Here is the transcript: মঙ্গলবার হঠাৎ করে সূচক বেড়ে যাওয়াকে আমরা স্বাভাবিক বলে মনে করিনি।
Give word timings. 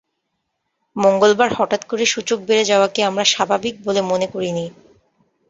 মঙ্গলবার 0.95 1.49
হঠাৎ 1.53 1.81
করে 1.85 2.05
সূচক 2.05 2.39
বেড়ে 2.47 2.63
যাওয়াকে 2.65 2.99
আমরা 3.03 3.23
স্বাভাবিক 3.25 3.75
বলে 3.85 4.01
মনে 4.11 4.27
করিনি। 4.27 4.65